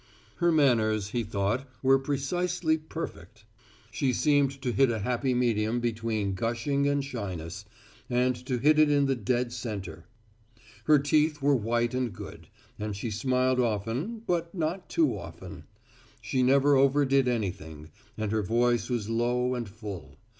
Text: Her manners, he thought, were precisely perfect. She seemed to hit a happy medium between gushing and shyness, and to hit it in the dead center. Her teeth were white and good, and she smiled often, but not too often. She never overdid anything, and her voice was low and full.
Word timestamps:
Her 0.37 0.51
manners, 0.51 1.09
he 1.09 1.23
thought, 1.23 1.69
were 1.83 1.99
precisely 1.99 2.75
perfect. 2.75 3.45
She 3.91 4.13
seemed 4.13 4.59
to 4.63 4.71
hit 4.71 4.89
a 4.89 4.97
happy 4.97 5.35
medium 5.35 5.79
between 5.79 6.33
gushing 6.33 6.87
and 6.87 7.05
shyness, 7.05 7.65
and 8.09 8.35
to 8.47 8.57
hit 8.57 8.79
it 8.79 8.89
in 8.89 9.05
the 9.05 9.15
dead 9.15 9.53
center. 9.53 10.05
Her 10.85 10.97
teeth 10.97 11.39
were 11.39 11.53
white 11.55 11.93
and 11.93 12.11
good, 12.11 12.47
and 12.79 12.95
she 12.95 13.11
smiled 13.11 13.59
often, 13.59 14.23
but 14.25 14.55
not 14.55 14.89
too 14.89 15.15
often. 15.15 15.65
She 16.19 16.41
never 16.41 16.75
overdid 16.75 17.27
anything, 17.27 17.91
and 18.17 18.31
her 18.31 18.41
voice 18.41 18.89
was 18.89 19.07
low 19.07 19.53
and 19.53 19.69
full. 19.69 20.17